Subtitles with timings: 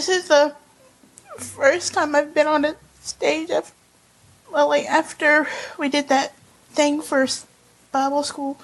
[0.00, 0.54] this is the
[1.36, 3.50] first time I've been on a stage.
[3.50, 3.70] Of,
[4.50, 5.46] well, like after
[5.78, 6.34] we did that
[6.70, 7.26] thing for
[7.92, 8.54] Bible school,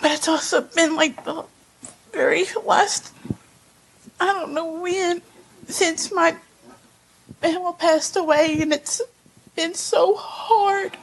[0.00, 1.44] but it's also been like the
[2.12, 3.12] very last.
[4.20, 5.20] I don't know when
[5.66, 6.36] since my
[7.42, 9.02] Emma passed away, and it's
[9.56, 10.96] been so hard.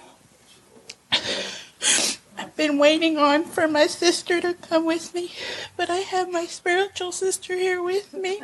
[2.64, 5.34] Been waiting on for my sister to come with me,
[5.75, 8.39] but I have my spiritual sister here with me.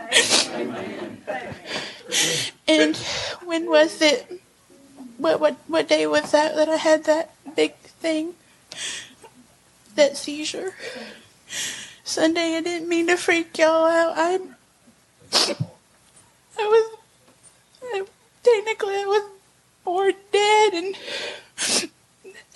[2.67, 2.97] And
[3.45, 4.41] when was it?
[5.17, 8.33] What what what day was that that I had that big thing?
[9.95, 10.73] That seizure.
[12.03, 12.57] Sunday.
[12.57, 14.17] I didn't mean to freak y'all out.
[14.17, 14.55] I'm.
[16.59, 16.97] I was.
[17.83, 18.03] I,
[18.43, 19.31] technically, I was
[19.85, 20.97] born dead, and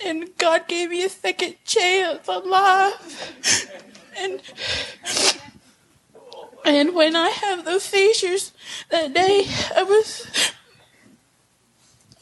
[0.04, 3.70] and God gave me a second chance on life.
[4.16, 4.40] And
[6.64, 8.52] and when I have those seizures
[8.90, 10.52] that day, I was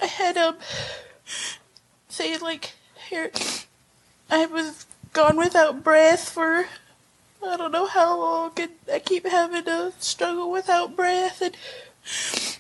[0.01, 0.57] I had um
[2.09, 2.73] say like
[3.09, 3.31] here
[4.31, 6.67] I was gone without breath for
[7.45, 11.57] I don't know how long and I keep having to struggle without breath and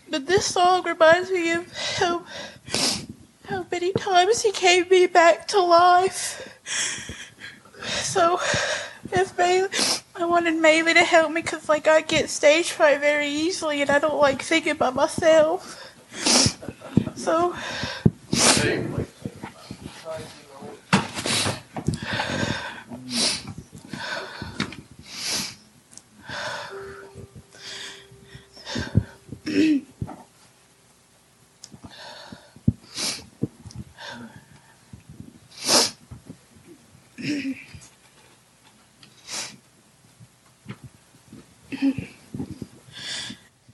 [0.08, 2.24] but this song reminds me of how
[3.44, 6.48] how many times he gave me back to life.
[7.84, 8.38] So,
[9.10, 9.68] if Bailey,
[10.14, 13.90] I wanted Maylee to help me because, like, I get stage fright very easily and
[13.90, 15.78] I don't like thinking by myself.
[17.16, 17.54] So,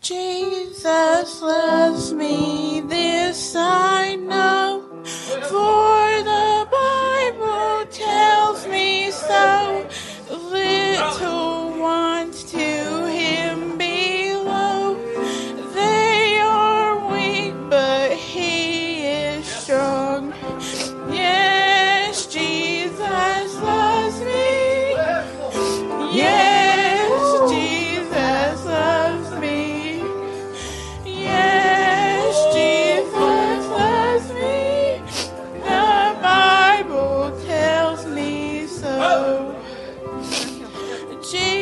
[0.01, 5.03] Jesus loves me, this I know,
[5.49, 5.88] for
[41.31, 41.58] Jesus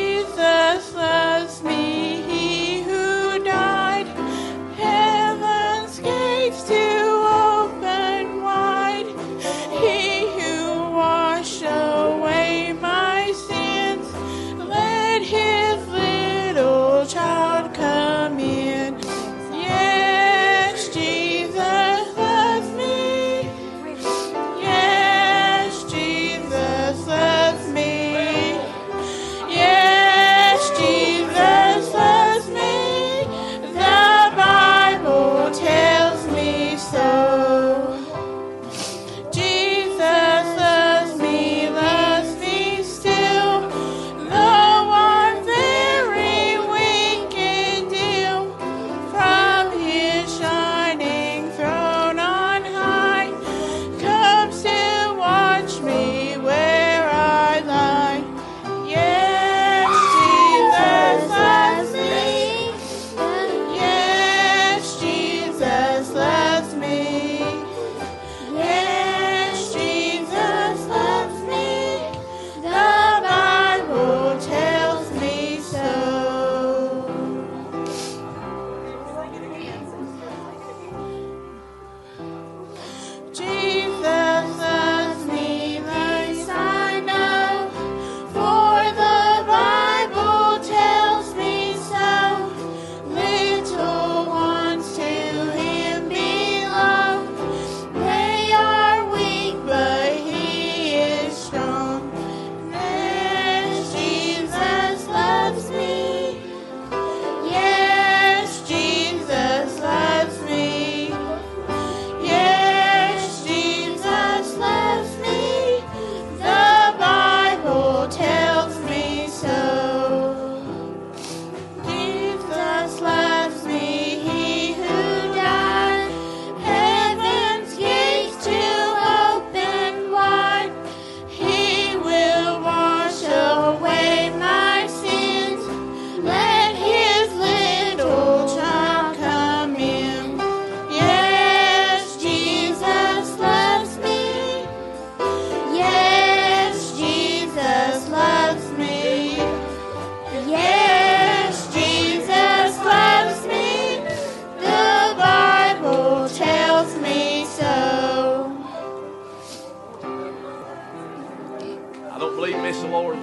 [162.17, 163.19] I don't believe Miss Laura's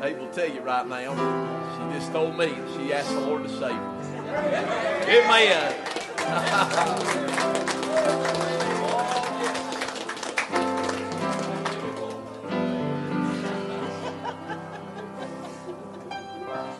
[0.00, 1.12] able to tell you right now.
[1.74, 5.04] She just told me she asked the Lord to save her.
[5.08, 5.74] Amen.